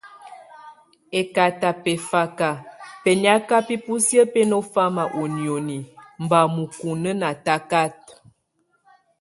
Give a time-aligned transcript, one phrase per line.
[1.19, 2.49] Ekatabɛfakǎ
[3.03, 5.77] bɛniaka bɛ busiə bɛnɔ fama ɔ nioni
[6.23, 7.97] mba mukunə natakat.